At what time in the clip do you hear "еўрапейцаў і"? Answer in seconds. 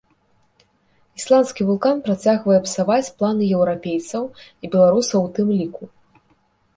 3.57-4.71